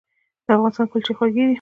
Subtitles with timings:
[0.45, 1.49] د افغانستان کلچې خوږې دي